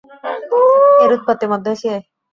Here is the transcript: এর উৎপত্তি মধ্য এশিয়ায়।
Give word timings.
এর 1.03 1.11
উৎপত্তি 1.15 1.45
মধ্য 1.51 1.65
এশিয়ায়। 1.73 2.03